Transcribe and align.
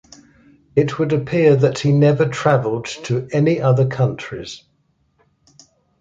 It 0.75 0.97
would 0.97 1.13
appear 1.13 1.55
that 1.55 1.77
he 1.77 1.91
never 1.91 2.27
travelled 2.27 2.85
to 3.03 3.27
any 3.31 3.61
other 3.61 3.85
countries. 3.85 4.63